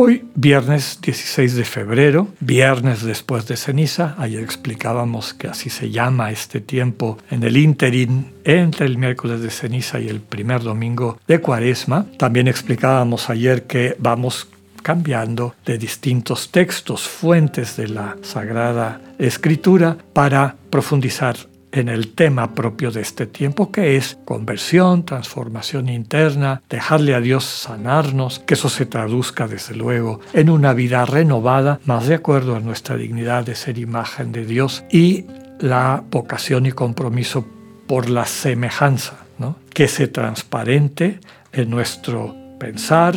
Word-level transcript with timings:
Hoy, 0.00 0.24
viernes 0.36 1.00
16 1.02 1.56
de 1.56 1.64
febrero, 1.64 2.28
viernes 2.38 3.02
después 3.02 3.48
de 3.48 3.56
ceniza, 3.56 4.14
ayer 4.16 4.44
explicábamos 4.44 5.34
que 5.34 5.48
así 5.48 5.70
se 5.70 5.90
llama 5.90 6.30
este 6.30 6.60
tiempo 6.60 7.18
en 7.32 7.42
el 7.42 7.56
interín 7.56 8.32
entre 8.44 8.86
el 8.86 8.96
miércoles 8.96 9.40
de 9.40 9.50
ceniza 9.50 9.98
y 9.98 10.06
el 10.08 10.20
primer 10.20 10.62
domingo 10.62 11.18
de 11.26 11.40
cuaresma. 11.40 12.06
También 12.16 12.46
explicábamos 12.46 13.28
ayer 13.28 13.64
que 13.64 13.96
vamos 13.98 14.46
cambiando 14.84 15.56
de 15.66 15.78
distintos 15.78 16.52
textos, 16.52 17.08
fuentes 17.08 17.76
de 17.76 17.88
la 17.88 18.16
Sagrada 18.22 19.00
Escritura 19.18 19.98
para 20.12 20.54
profundizar 20.70 21.36
en 21.72 21.88
el 21.88 22.14
tema 22.14 22.54
propio 22.54 22.90
de 22.90 23.00
este 23.00 23.26
tiempo, 23.26 23.70
que 23.70 23.96
es 23.96 24.18
conversión, 24.24 25.04
transformación 25.04 25.88
interna, 25.88 26.62
dejarle 26.68 27.14
a 27.14 27.20
Dios 27.20 27.44
sanarnos, 27.44 28.38
que 28.40 28.54
eso 28.54 28.68
se 28.68 28.86
traduzca 28.86 29.46
desde 29.46 29.74
luego 29.74 30.20
en 30.32 30.50
una 30.50 30.72
vida 30.72 31.04
renovada, 31.04 31.80
más 31.84 32.06
de 32.06 32.14
acuerdo 32.14 32.56
a 32.56 32.60
nuestra 32.60 32.96
dignidad 32.96 33.44
de 33.44 33.54
ser 33.54 33.78
imagen 33.78 34.32
de 34.32 34.44
Dios 34.44 34.84
y 34.90 35.26
la 35.60 36.02
vocación 36.10 36.66
y 36.66 36.72
compromiso 36.72 37.46
por 37.86 38.08
la 38.08 38.26
semejanza, 38.26 39.24
¿no? 39.38 39.56
que 39.72 39.88
se 39.88 40.08
transparente 40.08 41.20
en 41.52 41.70
nuestro 41.70 42.34
pensar, 42.58 43.16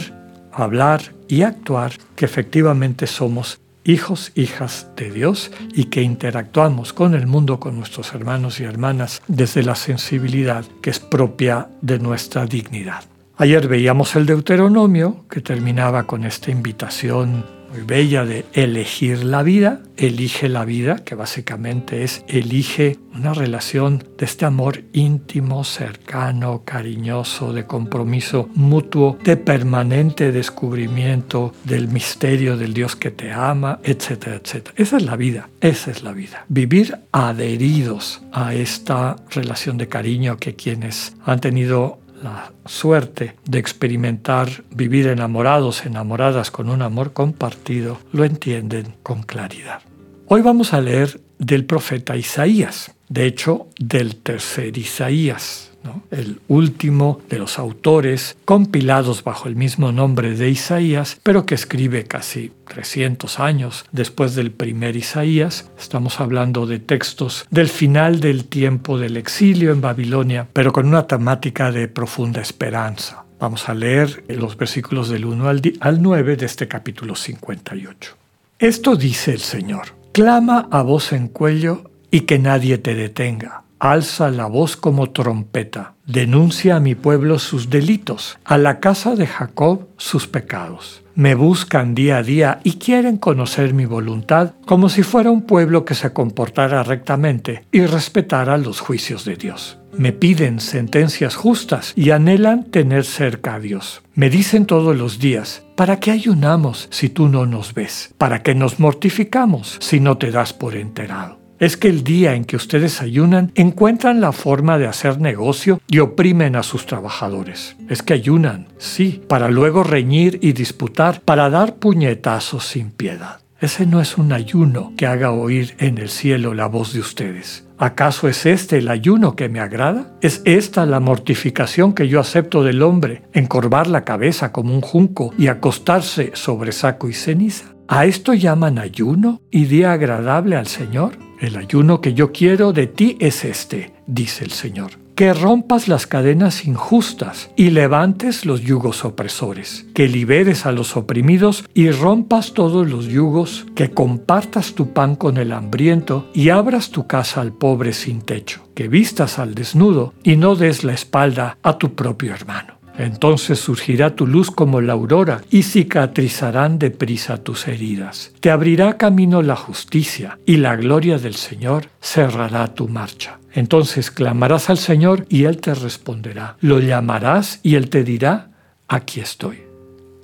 hablar 0.51 1.01
y 1.27 1.43
actuar, 1.43 1.93
que 2.15 2.25
efectivamente 2.25 3.07
somos 3.07 3.59
hijos, 3.83 4.31
hijas 4.35 4.87
de 4.95 5.11
Dios 5.11 5.51
y 5.73 5.85
que 5.85 6.01
interactuamos 6.01 6.93
con 6.93 7.13
el 7.13 7.27
mundo, 7.27 7.59
con 7.59 7.77
nuestros 7.77 8.13
hermanos 8.13 8.59
y 8.59 8.63
hermanas, 8.63 9.21
desde 9.27 9.63
la 9.63 9.75
sensibilidad 9.75 10.65
que 10.81 10.89
es 10.89 10.99
propia 10.99 11.69
de 11.81 11.99
nuestra 11.99 12.45
dignidad. 12.45 13.03
Ayer 13.37 13.67
veíamos 13.67 14.15
el 14.15 14.25
Deuteronomio 14.25 15.25
que 15.29 15.41
terminaba 15.41 16.03
con 16.03 16.25
esta 16.25 16.51
invitación 16.51 17.60
muy 17.71 17.81
bella 17.81 18.25
de 18.25 18.45
elegir 18.53 19.23
la 19.23 19.43
vida, 19.43 19.81
elige 19.95 20.49
la 20.49 20.65
vida, 20.65 20.97
que 21.05 21.15
básicamente 21.15 22.03
es 22.03 22.23
elige 22.27 22.97
una 23.13 23.33
relación 23.33 24.03
de 24.17 24.25
este 24.25 24.45
amor 24.45 24.83
íntimo, 24.93 25.63
cercano, 25.63 26.63
cariñoso, 26.65 27.53
de 27.53 27.65
compromiso 27.65 28.49
mutuo, 28.55 29.17
de 29.23 29.37
permanente 29.37 30.31
descubrimiento 30.31 31.53
del 31.63 31.87
misterio 31.87 32.57
del 32.57 32.73
Dios 32.73 32.95
que 32.95 33.11
te 33.11 33.31
ama, 33.31 33.79
etcétera, 33.83 34.37
etcétera. 34.43 34.73
Esa 34.77 34.97
es 34.97 35.03
la 35.03 35.15
vida, 35.15 35.49
esa 35.61 35.91
es 35.91 36.03
la 36.03 36.11
vida. 36.11 36.45
Vivir 36.49 36.97
adheridos 37.11 38.21
a 38.33 38.53
esta 38.53 39.15
relación 39.29 39.77
de 39.77 39.87
cariño 39.87 40.37
que 40.37 40.55
quienes 40.55 41.15
han 41.25 41.39
tenido 41.39 41.99
la 42.23 42.51
suerte 42.65 43.35
de 43.45 43.59
experimentar 43.59 44.63
vivir 44.69 45.07
enamorados, 45.07 45.85
enamoradas 45.85 46.51
con 46.51 46.69
un 46.69 46.81
amor 46.81 47.13
compartido, 47.13 47.97
lo 48.11 48.23
entienden 48.23 48.95
con 49.03 49.23
claridad. 49.23 49.81
Hoy 50.27 50.41
vamos 50.41 50.73
a 50.73 50.81
leer 50.81 51.19
del 51.39 51.65
profeta 51.65 52.15
Isaías, 52.15 52.95
de 53.11 53.25
hecho 53.25 53.67
del 53.77 54.15
tercer 54.15 54.77
Isaías 54.77 55.71
el 56.11 56.39
último 56.47 57.21
de 57.29 57.39
los 57.39 57.57
autores 57.57 58.37
compilados 58.45 59.23
bajo 59.23 59.47
el 59.47 59.55
mismo 59.55 59.91
nombre 59.91 60.35
de 60.35 60.49
Isaías, 60.49 61.19
pero 61.23 61.45
que 61.45 61.55
escribe 61.55 62.05
casi 62.05 62.51
300 62.67 63.39
años 63.39 63.85
después 63.91 64.35
del 64.35 64.51
primer 64.51 64.95
Isaías. 64.95 65.69
Estamos 65.79 66.19
hablando 66.19 66.65
de 66.65 66.79
textos 66.79 67.45
del 67.49 67.67
final 67.67 68.19
del 68.19 68.45
tiempo 68.45 68.97
del 68.97 69.17
exilio 69.17 69.71
en 69.71 69.81
Babilonia, 69.81 70.47
pero 70.53 70.71
con 70.71 70.87
una 70.87 71.07
temática 71.07 71.71
de 71.71 71.87
profunda 71.87 72.41
esperanza. 72.41 73.25
Vamos 73.39 73.67
a 73.69 73.73
leer 73.73 74.23
los 74.27 74.55
versículos 74.55 75.09
del 75.09 75.25
1 75.25 75.49
al, 75.49 75.61
al 75.79 76.01
9 76.01 76.35
de 76.35 76.45
este 76.45 76.67
capítulo 76.67 77.15
58. 77.15 78.15
Esto 78.59 78.95
dice 78.95 79.31
el 79.31 79.39
Señor, 79.39 79.95
clama 80.11 80.67
a 80.69 80.83
voz 80.83 81.11
en 81.13 81.27
cuello 81.27 81.90
y 82.11 82.21
que 82.21 82.37
nadie 82.37 82.77
te 82.77 82.93
detenga 82.93 83.63
alza 83.81 84.29
la 84.29 84.45
voz 84.45 84.77
como 84.77 85.09
trompeta, 85.09 85.95
denuncia 86.05 86.75
a 86.75 86.79
mi 86.79 86.93
pueblo 86.93 87.39
sus 87.39 87.71
delitos, 87.71 88.37
a 88.45 88.59
la 88.59 88.79
casa 88.79 89.15
de 89.15 89.25
Jacob 89.25 89.87
sus 89.97 90.27
pecados. 90.27 91.01
Me 91.15 91.33
buscan 91.33 91.95
día 91.95 92.17
a 92.17 92.23
día 92.23 92.59
y 92.63 92.73
quieren 92.73 93.17
conocer 93.17 93.73
mi 93.73 93.85
voluntad 93.87 94.53
como 94.67 94.87
si 94.87 95.01
fuera 95.01 95.31
un 95.31 95.41
pueblo 95.41 95.83
que 95.83 95.95
se 95.95 96.13
comportara 96.13 96.83
rectamente 96.83 97.65
y 97.71 97.81
respetara 97.87 98.57
los 98.57 98.79
juicios 98.79 99.25
de 99.25 99.35
Dios. 99.35 99.79
Me 99.97 100.13
piden 100.13 100.59
sentencias 100.59 101.35
justas 101.35 101.91
y 101.95 102.11
anhelan 102.11 102.65
tener 102.65 103.03
cerca 103.03 103.55
a 103.55 103.59
Dios. 103.59 104.03
Me 104.13 104.29
dicen 104.29 104.67
todos 104.67 104.95
los 104.95 105.17
días, 105.17 105.63
¿para 105.75 105.99
qué 105.99 106.11
ayunamos 106.11 106.87
si 106.91 107.09
tú 107.09 107.27
no 107.27 107.47
nos 107.47 107.73
ves? 107.73 108.13
¿Para 108.19 108.43
qué 108.43 108.53
nos 108.53 108.79
mortificamos 108.79 109.77
si 109.81 109.99
no 109.99 110.19
te 110.19 110.29
das 110.29 110.53
por 110.53 110.75
enterado? 110.75 111.40
Es 111.61 111.77
que 111.77 111.89
el 111.89 112.03
día 112.03 112.33
en 112.33 112.43
que 112.43 112.55
ustedes 112.55 113.03
ayunan 113.03 113.51
encuentran 113.53 114.19
la 114.19 114.31
forma 114.31 114.79
de 114.79 114.87
hacer 114.87 115.21
negocio 115.21 115.79
y 115.87 115.99
oprimen 115.99 116.55
a 116.55 116.63
sus 116.63 116.87
trabajadores. 116.87 117.75
Es 117.87 118.01
que 118.01 118.13
ayunan, 118.13 118.67
sí, 118.79 119.21
para 119.27 119.47
luego 119.47 119.83
reñir 119.83 120.39
y 120.41 120.53
disputar, 120.53 121.21
para 121.21 121.51
dar 121.51 121.75
puñetazos 121.75 122.65
sin 122.65 122.89
piedad. 122.89 123.41
Ese 123.59 123.85
no 123.85 124.01
es 124.01 124.17
un 124.17 124.33
ayuno 124.33 124.93
que 124.97 125.05
haga 125.05 125.29
oír 125.29 125.75
en 125.77 125.99
el 125.99 126.09
cielo 126.09 126.55
la 126.55 126.65
voz 126.65 126.93
de 126.93 126.99
ustedes. 126.99 127.63
¿Acaso 127.81 128.27
es 128.27 128.45
este 128.45 128.77
el 128.77 128.89
ayuno 128.89 129.35
que 129.35 129.49
me 129.49 129.59
agrada? 129.59 130.15
¿Es 130.21 130.43
esta 130.45 130.85
la 130.85 130.99
mortificación 130.99 131.93
que 131.93 132.07
yo 132.07 132.19
acepto 132.19 132.63
del 132.63 132.83
hombre, 132.83 133.23
encorvar 133.33 133.87
la 133.87 134.03
cabeza 134.03 134.51
como 134.51 134.75
un 134.75 134.81
junco 134.81 135.33
y 135.35 135.47
acostarse 135.47 136.29
sobre 136.35 136.73
saco 136.73 137.09
y 137.09 137.13
ceniza? 137.13 137.73
¿A 137.87 138.05
esto 138.05 138.35
llaman 138.35 138.77
ayuno 138.77 139.41
y 139.49 139.65
día 139.65 139.93
agradable 139.93 140.57
al 140.57 140.67
Señor? 140.67 141.17
El 141.39 141.55
ayuno 141.55 142.01
que 142.01 142.13
yo 142.13 142.31
quiero 142.31 142.71
de 142.71 142.85
ti 142.85 143.17
es 143.19 143.43
este, 143.43 143.95
dice 144.05 144.43
el 144.43 144.51
Señor. 144.51 145.00
Que 145.15 145.33
rompas 145.33 145.87
las 145.87 146.07
cadenas 146.07 146.65
injustas 146.65 147.51
y 147.55 147.69
levantes 147.69 148.45
los 148.45 148.61
yugos 148.61 149.05
opresores, 149.05 149.85
que 149.93 150.07
liberes 150.07 150.65
a 150.65 150.71
los 150.71 150.97
oprimidos 150.97 151.63
y 151.73 151.91
rompas 151.91 152.53
todos 152.53 152.89
los 152.89 153.05
yugos, 153.05 153.65
que 153.75 153.91
compartas 153.91 154.73
tu 154.73 154.93
pan 154.93 155.15
con 155.15 155.37
el 155.37 155.51
hambriento 155.51 156.29
y 156.33 156.49
abras 156.49 156.89
tu 156.89 157.07
casa 157.07 157.41
al 157.41 157.53
pobre 157.53 157.93
sin 157.93 158.21
techo, 158.21 158.61
que 158.73 158.87
vistas 158.87 159.37
al 159.37 159.53
desnudo 159.53 160.13
y 160.23 160.37
no 160.37 160.55
des 160.55 160.83
la 160.83 160.93
espalda 160.93 161.57
a 161.61 161.77
tu 161.77 161.93
propio 161.93 162.33
hermano. 162.33 162.80
Entonces 162.97 163.59
surgirá 163.59 164.15
tu 164.15 164.27
luz 164.27 164.51
como 164.51 164.81
la 164.81 164.93
aurora 164.93 165.41
y 165.49 165.63
cicatrizarán 165.63 166.79
deprisa 166.79 167.37
tus 167.37 167.67
heridas. 167.67 168.33
Te 168.39 168.51
abrirá 168.51 168.97
camino 168.97 169.41
la 169.41 169.55
justicia 169.55 170.39
y 170.45 170.57
la 170.57 170.75
gloria 170.75 171.17
del 171.17 171.35
Señor 171.35 171.87
cerrará 172.01 172.73
tu 172.73 172.87
marcha. 172.87 173.39
Entonces 173.53 174.11
clamarás 174.11 174.69
al 174.69 174.77
Señor 174.77 175.25
y 175.29 175.45
Él 175.45 175.57
te 175.57 175.73
responderá. 175.73 176.57
Lo 176.61 176.79
llamarás 176.79 177.59
y 177.63 177.75
Él 177.75 177.89
te 177.89 178.03
dirá, 178.03 178.51
aquí 178.87 179.19
estoy. 179.19 179.63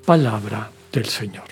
Palabra 0.06 0.70
del 0.92 1.06
Señor. 1.06 1.44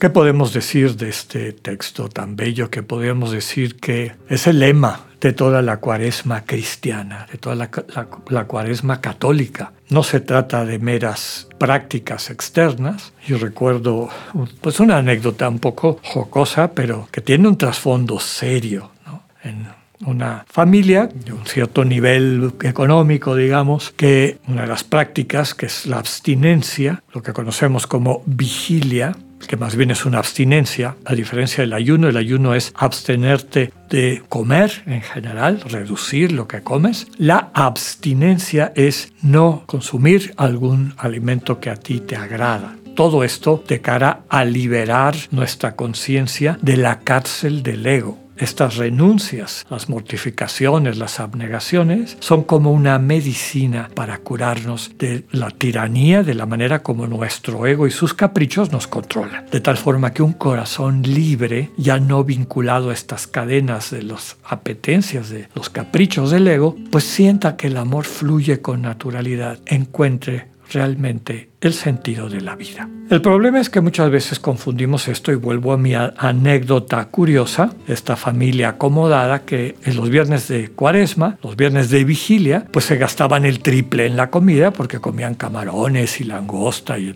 ¿Qué 0.00 0.08
podemos 0.08 0.54
decir 0.54 0.96
de 0.96 1.10
este 1.10 1.52
texto 1.52 2.08
tan 2.08 2.34
bello 2.34 2.70
que 2.70 2.82
podemos 2.82 3.32
decir 3.32 3.76
que 3.76 4.12
es 4.28 4.46
el 4.46 4.60
lema 4.60 5.09
de 5.20 5.32
toda 5.32 5.62
la 5.62 5.78
cuaresma 5.78 6.44
cristiana, 6.44 7.26
de 7.30 7.38
toda 7.38 7.54
la, 7.56 8.44
cuaresma 8.46 9.00
católica. 9.00 9.72
No 9.88 10.02
se 10.02 10.20
trata 10.20 10.64
de 10.64 10.78
meras 10.78 11.48
prácticas 11.58 12.30
externas. 12.30 13.12
Yo 13.26 13.38
recuerdo 13.38 14.08
pues 14.60 14.80
una 14.80 14.98
anécdota 14.98 15.48
un 15.48 15.58
poco 15.58 16.00
jocosa, 16.02 16.72
pero 16.72 17.08
que 17.10 17.20
tiene 17.20 17.48
un 17.48 17.58
trasfondo 17.58 18.18
serio. 18.18 18.90
En 19.42 19.66
una 20.06 20.44
familia 20.48 21.08
de 21.12 21.32
un 21.32 21.46
cierto 21.46 21.84
nivel 21.84 22.52
económico, 22.62 23.34
digamos, 23.34 23.90
que 23.90 24.38
una 24.48 24.62
de 24.62 24.68
las 24.68 24.84
prácticas, 24.84 25.54
que 25.54 25.66
es 25.66 25.86
la 25.86 25.98
abstinencia, 25.98 27.02
lo 27.12 27.22
que 27.22 27.32
conocemos 27.32 27.86
como 27.86 28.22
vigilia, 28.26 29.14
que 29.46 29.56
más 29.56 29.76
bien 29.76 29.90
es 29.90 30.04
una 30.04 30.18
abstinencia, 30.18 30.96
a 31.04 31.14
diferencia 31.14 31.62
del 31.62 31.72
ayuno, 31.72 32.08
el 32.08 32.16
ayuno 32.16 32.54
es 32.54 32.72
abstenerte 32.74 33.72
de 33.88 34.22
comer 34.28 34.82
en 34.86 35.02
general, 35.02 35.60
reducir 35.60 36.32
lo 36.32 36.46
que 36.46 36.62
comes. 36.62 37.06
La 37.16 37.50
abstinencia 37.54 38.72
es 38.76 39.12
no 39.22 39.64
consumir 39.66 40.34
algún 40.36 40.94
alimento 40.96 41.60
que 41.60 41.70
a 41.70 41.76
ti 41.76 42.00
te 42.00 42.16
agrada. 42.16 42.76
Todo 42.94 43.24
esto 43.24 43.62
de 43.66 43.80
cara 43.80 44.22
a 44.28 44.44
liberar 44.44 45.14
nuestra 45.30 45.74
conciencia 45.74 46.58
de 46.60 46.76
la 46.76 47.00
cárcel 47.00 47.62
del 47.62 47.86
ego 47.86 48.29
estas 48.40 48.76
renuncias, 48.76 49.66
las 49.70 49.88
mortificaciones, 49.88 50.98
las 50.98 51.20
abnegaciones, 51.20 52.16
son 52.20 52.42
como 52.42 52.72
una 52.72 52.98
medicina 52.98 53.90
para 53.94 54.18
curarnos 54.18 54.92
de 54.98 55.24
la 55.30 55.50
tiranía, 55.50 56.22
de 56.22 56.34
la 56.34 56.46
manera 56.46 56.82
como 56.82 57.06
nuestro 57.06 57.66
ego 57.66 57.86
y 57.86 57.90
sus 57.90 58.14
caprichos 58.14 58.72
nos 58.72 58.86
controlan. 58.86 59.46
De 59.50 59.60
tal 59.60 59.76
forma 59.76 60.12
que 60.12 60.22
un 60.22 60.32
corazón 60.32 61.02
libre, 61.02 61.70
ya 61.76 62.00
no 62.00 62.24
vinculado 62.24 62.90
a 62.90 62.94
estas 62.94 63.26
cadenas 63.26 63.90
de 63.90 64.02
las 64.02 64.36
apetencias, 64.44 65.30
de 65.30 65.48
los 65.54 65.70
caprichos 65.70 66.30
del 66.30 66.48
ego, 66.48 66.76
pues 66.90 67.04
sienta 67.04 67.56
que 67.56 67.68
el 67.68 67.76
amor 67.76 68.04
fluye 68.04 68.60
con 68.60 68.82
naturalidad, 68.82 69.58
encuentre 69.66 70.49
realmente 70.70 71.50
el 71.60 71.74
sentido 71.74 72.28
de 72.28 72.40
la 72.40 72.56
vida. 72.56 72.88
El 73.10 73.20
problema 73.20 73.60
es 73.60 73.68
que 73.68 73.80
muchas 73.80 74.10
veces 74.10 74.38
confundimos 74.38 75.08
esto 75.08 75.32
y 75.32 75.34
vuelvo 75.34 75.72
a 75.72 75.76
mi 75.76 75.94
anécdota 75.94 77.04
curiosa, 77.06 77.74
esta 77.86 78.16
familia 78.16 78.70
acomodada 78.70 79.42
que 79.42 79.76
en 79.84 79.96
los 79.96 80.08
viernes 80.08 80.48
de 80.48 80.68
cuaresma, 80.68 81.38
los 81.42 81.56
viernes 81.56 81.90
de 81.90 82.04
vigilia, 82.04 82.66
pues 82.70 82.84
se 82.84 82.96
gastaban 82.96 83.44
el 83.44 83.60
triple 83.60 84.06
en 84.06 84.16
la 84.16 84.30
comida 84.30 84.70
porque 84.70 85.00
comían 85.00 85.34
camarones 85.34 86.20
y 86.20 86.24
langosta 86.24 86.98
y. 86.98 87.14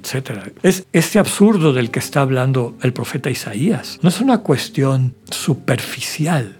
Es 0.62 0.86
este 0.92 1.18
absurdo 1.18 1.72
del 1.72 1.90
que 1.90 2.00
está 2.00 2.20
hablando 2.20 2.76
el 2.82 2.92
profeta 2.92 3.30
Isaías. 3.30 3.98
No 4.02 4.08
es 4.08 4.20
una 4.20 4.38
cuestión 4.38 5.14
superficial 5.30 6.56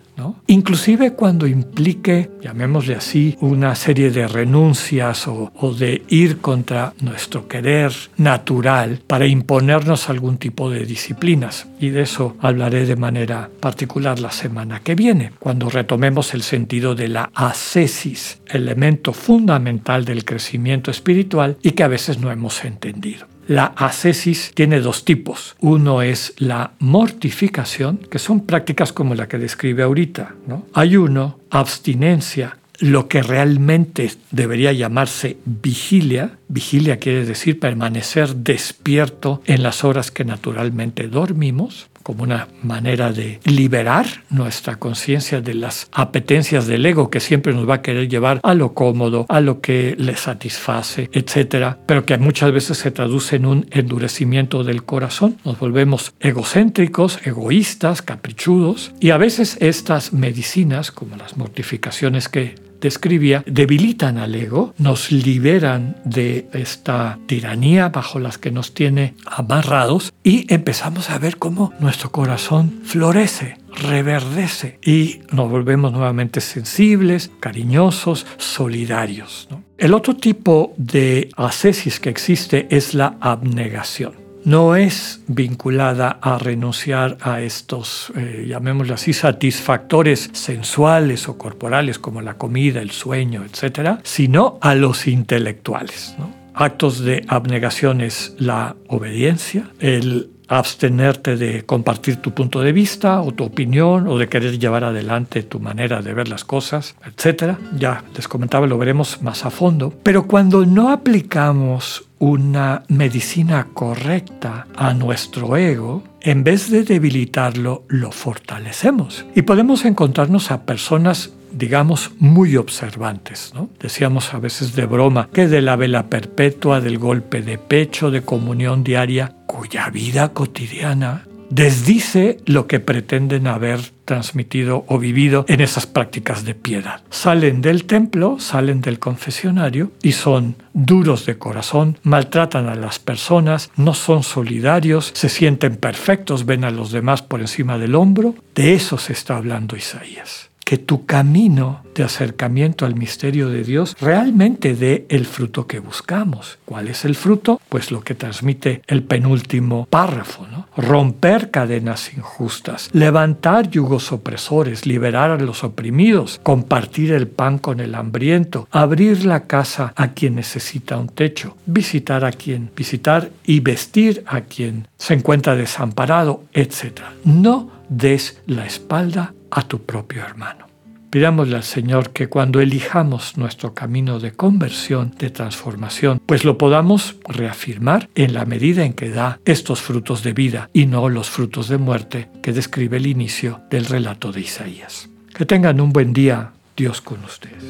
Inclusive 0.47 1.13
cuando 1.13 1.47
implique, 1.47 2.31
llamémosle 2.41 2.95
así, 2.95 3.37
una 3.41 3.75
serie 3.75 4.11
de 4.11 4.29
renuncias 4.29 5.27
o, 5.27 5.75
de 5.79 6.03
ir 6.09 6.39
contra 6.39 6.95
nuestro 7.01 7.49
querer 7.49 7.93
natural 8.17 9.01
para 9.07 9.27
imponernos 9.27 10.09
algún 10.09 10.39
tipo 10.39 10.71
de 10.71 10.87
disciplinas. 10.87 11.67
Y 11.81 11.91
de 11.91 12.03
eso 12.03 12.37
hablaré 12.41 12.87
de 12.87 12.97
manera 12.97 13.51
particular 13.61 14.21
la 14.21 14.31
semana 14.31 14.81
que 14.81 14.95
viene, 14.95 15.33
cuando 15.39 15.71
retomemos 15.71 16.35
el 16.35 16.43
sentido 16.43 16.95
de 16.95 17.09
la 17.09 17.31
ascesis, 17.35 18.41
elemento 18.47 19.13
fundamental 19.13 20.05
del 20.05 20.25
crecimiento 20.25 20.91
espiritual 20.91 21.57
y 21.63 21.73
que 21.73 21.83
a 21.83 21.89
veces 21.89 22.19
no 22.19 22.31
hemos 22.31 22.65
entendido. 22.65 23.34
La 23.47 23.67
ascesis 23.77 24.53
tiene 24.55 24.81
dos 24.81 25.05
tipos. 25.05 25.57
Uno 25.61 26.03
es 26.03 26.35
la 26.39 26.73
mortificación, 26.79 27.99
que 27.99 28.19
son 28.19 28.47
prácticas 28.47 28.93
como 28.93 29.15
la 29.15 29.29
que 29.29 29.39
describe 29.39 29.83
ahorita. 29.83 30.35
¿no? 30.47 30.67
Hay 30.73 30.97
uno, 30.97 31.39
abstinencia, 31.51 32.59
lo 32.81 33.09
que 33.09 33.23
realmente 33.23 34.11
debería 34.31 34.73
llamarse 34.73 35.37
vigilia. 35.45 36.39
Vigilia 36.49 36.99
quiere 36.99 37.25
decir 37.25 37.61
permanecer 37.61 38.37
despierto 38.37 39.43
en 39.47 39.63
las 39.63 39.85
horas 39.85 40.11
que 40.11 40.25
naturalmente 40.25 41.09
dormimos 41.09 41.89
como 42.05 42.23
una 42.23 42.47
manera 42.63 43.13
de 43.13 43.41
liberar 43.45 44.07
nuestra 44.31 44.77
conciencia 44.77 45.41
de 45.41 45.55
las 45.55 45.89
apetencias 45.91 46.69
del 46.69 46.87
ego 46.87 47.11
que 47.11 47.19
siempre 47.19 47.53
nos 47.53 47.69
va 47.69 47.77
a 47.77 47.83
querer 47.83 48.09
llevar 48.09 48.39
a 48.43 48.55
lo 48.55 48.75
cómodo, 48.75 49.27
a 49.29 49.41
lo 49.41 49.61
que 49.61 49.97
le 49.99 50.15
satisface, 50.15 51.11
etcétera, 51.13 51.79
pero 51.87 52.05
que 52.05 52.17
muchas 52.19 52.53
veces 52.53 52.79
se 52.79 52.91
traduce 52.91 53.37
en 53.37 53.47
un 53.47 53.67
endurecimiento 53.71 54.63
del 54.63 54.85
corazón. 54.85 55.39
Nos 55.45 55.59
volvemos 55.59 56.15
egocéntricos, 56.21 57.19
egoístas, 57.25 58.03
caprichudos 58.03 58.93
y 59.01 59.11
a 59.11 59.17
veces 59.17 59.57
estas 59.61 60.13
medicinas, 60.13 60.93
como 60.93 61.17
las 61.17 61.37
mortificaciones 61.37 62.29
que 62.29 62.55
describía, 62.85 63.43
debilitan 63.47 64.19
al 64.19 64.35
ego, 64.35 64.75
nos 64.77 65.11
liberan 65.11 65.97
de 66.05 66.47
esta 66.53 67.19
tiranía 67.27 67.89
bajo 67.89 68.19
las 68.19 68.37
que 68.37 68.51
nos 68.51 68.75
tiene 68.75 69.15
amarrados 69.25 70.13
y 70.23 70.53
empezamos 70.53 71.09
a 71.09 71.19
ver 71.19 71.39
cómo 71.39 71.73
nuestro 71.81 72.13
corazón 72.13 72.83
florece, 72.85 73.57
reverdece 73.75 74.79
y 74.85 75.21
nos 75.33 75.51
volvemos 75.51 75.93
nuevamente 75.93 76.43
sensibles, 76.43 77.31
cariñosos, 77.41 78.27
solidarios. 78.37 79.49
El 79.79 79.95
otro 79.95 80.15
tipo 80.15 80.75
de 80.77 81.31
ascesis 81.37 81.99
que 82.01 82.11
existe 82.11 82.67
es 82.71 82.93
la 82.93 83.17
abnegación 83.21 84.24
no 84.45 84.77
es 84.77 85.21
vinculada 85.27 86.19
a 86.21 86.39
renunciar 86.39 87.17
a 87.21 87.41
estos, 87.41 88.13
eh, 88.17 88.47
llamémoslo 88.49 88.95
así, 88.95 89.13
satisfactores 89.13 90.31
sensuales 90.33 91.29
o 91.29 91.39
corporales 91.39 91.99
como 91.99 92.21
la 92.21 92.35
comida, 92.35 92.81
el 92.81 92.91
sueño, 92.91 93.45
etc., 93.45 93.99
sino 94.03 94.59
a 94.61 94.75
los 94.75 95.07
intelectuales. 95.07 96.15
Actos 96.55 97.01
de 97.01 97.25
abnegación 97.27 98.01
es 98.01 98.35
la 98.39 98.77
obediencia, 98.89 99.71
el 99.81 100.31
abstenerte 100.59 101.37
de 101.37 101.65
compartir 101.65 102.17
tu 102.17 102.33
punto 102.33 102.61
de 102.61 102.73
vista 102.73 103.21
o 103.21 103.33
tu 103.33 103.45
opinión 103.45 104.07
o 104.09 104.19
de 104.19 104.29
querer 104.29 104.59
llevar 104.59 104.85
adelante 104.85 105.43
tu 105.43 105.61
manera 105.61 106.03
de 106.03 106.15
ver 106.15 106.29
las 106.29 106.45
cosas, 106.45 106.97
etc. 107.05 107.57
Ya 107.77 108.05
les 108.15 108.29
comentaba, 108.29 108.67
lo 108.67 108.79
veremos 108.79 109.23
más 109.23 109.45
a 109.45 109.51
fondo. 109.51 109.93
Pero 110.03 110.27
cuando 110.27 110.65
no 110.67 110.91
aplicamos 110.91 112.05
una 112.19 112.85
medicina 112.89 113.69
correcta 113.75 114.67
a 114.77 114.95
nuestro 114.95 115.57
ego, 115.57 116.03
en 116.21 116.45
vez 116.45 116.71
de 116.71 116.85
debilitarlo, 116.85 117.85
lo 117.89 118.13
fortalecemos. 118.13 119.27
Y 119.35 119.43
podemos 119.43 119.85
encontrarnos 119.85 120.51
a 120.51 120.63
personas 120.63 121.33
digamos, 121.57 122.11
muy 122.19 122.57
observantes. 122.57 123.53
¿no? 123.55 123.71
Decíamos 123.81 124.35
a 124.35 124.39
veces 124.39 124.75
de 124.75 124.87
broma 124.87 125.29
que 125.33 125.47
de 125.47 125.63
la 125.63 125.77
vela 125.77 126.07
perpetua, 126.07 126.81
del 126.81 126.99
golpe 126.99 127.43
de 127.43 127.59
pecho, 127.59 128.11
de 128.11 128.23
comunión 128.23 128.83
diaria, 128.85 129.37
cuya 129.55 129.89
vida 129.89 130.31
cotidiana 130.31 131.29
desdice 131.49 132.39
lo 132.45 132.67
que 132.67 132.81
pretenden 132.81 133.47
haber 133.47 133.79
transmitido 134.05 134.85
o 134.89 134.99
vivido 134.99 135.45
en 135.47 135.61
esas 135.61 135.87
prácticas 135.87 136.45
de 136.45 136.57
piedad. 136.57 137.03
Salen 137.09 137.61
del 137.61 137.85
templo, 137.85 138.41
salen 138.41 138.81
del 138.81 138.99
confesionario 138.99 139.93
y 140.03 140.11
son 140.11 140.57
duros 140.73 141.25
de 141.25 141.39
corazón, 141.39 141.99
maltratan 142.03 142.69
a 142.69 142.75
las 142.75 142.99
personas, 142.99 143.71
no 143.77 143.95
son 143.95 144.25
solidarios, 144.25 145.13
se 145.15 145.29
sienten 145.29 145.77
perfectos, 145.77 146.47
ven 146.47 146.65
a 146.65 146.73
los 146.73 146.91
demás 146.91 147.23
por 147.23 147.41
encima 147.41 147.79
del 147.79 147.95
hombro. 147.95 148.35
De 148.57 148.75
eso 148.75 148.99
se 148.99 149.13
está 149.13 149.37
hablando 149.37 149.77
Isaías 149.77 150.51
que 150.65 150.79
tu 150.79 151.07
camino 151.07 151.83
de 151.95 152.03
acercamiento 152.03 152.87
al 152.87 152.97
misterio 152.97 153.49
de 153.49 153.63
Dios 153.63 153.97
realmente 154.01 154.75
dé 154.75 155.07
el 155.09 155.27
fruto 155.27 155.67
que 155.67 155.79
buscamos. 155.79 156.59
¿Cuál 156.65 156.89
es 156.89 157.05
el 157.05 157.15
fruto? 157.15 157.61
Pues 157.69 157.91
lo 157.93 158.01
que 158.01 158.15
transmite 158.15 158.83
el 158.89 159.05
penúltimo 159.05 159.87
párrafo, 159.89 160.47
¿no? 160.49 160.67
Romper 160.77 161.51
cadenas 161.51 162.13
injustas, 162.17 162.91
levantar 162.93 163.71
yugos 163.71 164.11
opresores, 164.11 164.87
liberar 164.87 165.31
a 165.31 165.39
los 165.39 165.63
oprimidos, 165.63 166.41
compartir 166.43 167.13
el 167.13 167.29
pan 167.29 167.59
con 167.59 167.79
el 167.79 167.95
hambriento, 167.95 168.67
abrir 168.73 169.25
la 169.25 169.47
casa 169.47 169.93
a 169.95 170.13
quien 170.13 170.35
necesita 170.35 170.97
un 170.97 171.09
techo, 171.09 171.57
visitar 171.67 172.25
a 172.25 172.33
quien 172.33 172.71
visitar 172.75 173.31
y 173.45 173.61
vestir 173.61 174.25
a 174.27 174.41
quien 174.41 174.89
se 174.99 175.15
encuentra 175.15 175.55
desamparado, 175.55 176.43
etc. 176.53 177.03
No 177.25 177.71
des 177.89 178.41
la 178.47 178.67
espalda 178.67 179.35
a 179.55 179.63
tu 179.63 179.83
propio 179.83 180.23
hermano. 180.23 180.67
Pidámosle 181.11 181.55
al 181.55 181.63
Señor 181.63 182.11
que 182.11 182.29
cuando 182.29 182.61
elijamos 182.61 183.39
nuestro 183.39 183.73
camino 183.73 184.19
de 184.19 184.33
conversión, 184.33 185.15
de 185.17 185.31
transformación, 185.31 186.21
pues 186.27 186.45
lo 186.45 186.59
podamos 186.59 187.15
reafirmar 187.29 188.09
en 188.17 188.35
la 188.35 188.45
medida 188.47 188.85
en 188.85 188.95
que 188.95 189.11
da 189.11 189.39
estos 189.45 189.81
frutos 189.81 190.25
de 190.25 190.33
vida 190.33 190.69
y 190.73 190.87
no 190.87 191.09
los 191.09 191.31
frutos 191.31 191.69
de 191.69 191.79
muerte 191.79 192.31
que 192.43 192.53
describe 192.53 192.97
el 192.97 193.07
inicio 193.07 193.61
del 193.71 193.85
relato 193.85 194.33
de 194.33 194.41
Isaías. 194.41 195.09
Que 195.33 195.47
tengan 195.47 195.81
un 195.81 195.93
buen 195.93 196.13
día, 196.13 196.51
Dios 196.77 197.01
con 197.01 197.23
ustedes. 197.23 197.63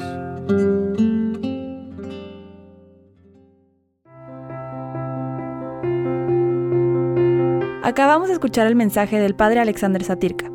Acabamos 7.83 8.29
de 8.29 8.33
escuchar 8.33 8.65
el 8.65 8.75
mensaje 8.75 9.19
del 9.19 9.35
Padre 9.35 9.59
Alexander 9.59 10.03
Satirka. 10.03 10.54